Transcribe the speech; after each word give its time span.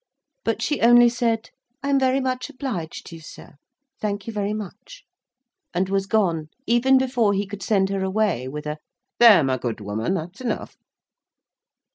But 0.43 0.63
she 0.63 0.81
only 0.81 1.09
said: 1.09 1.51
"I 1.83 1.91
am 1.91 1.99
very 1.99 2.19
much 2.19 2.49
obliged 2.49 3.05
to 3.05 3.17
you, 3.17 3.21
sir. 3.21 3.57
Thank 3.99 4.25
you 4.25 4.33
very 4.33 4.51
much," 4.51 5.03
and 5.75 5.89
was 5.89 6.07
gone, 6.07 6.49
even 6.65 6.97
before 6.97 7.33
he 7.33 7.45
could 7.45 7.61
send 7.61 7.91
her 7.91 8.01
away 8.03 8.47
with 8.47 8.65
a 8.65 8.79
"There, 9.19 9.43
my 9.43 9.59
good 9.59 9.79
woman, 9.79 10.15
that's 10.15 10.41
enough!" 10.41 10.75